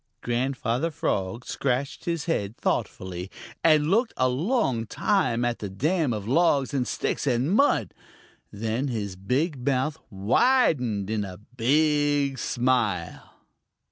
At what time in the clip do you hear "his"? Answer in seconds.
2.05-2.25, 8.87-9.15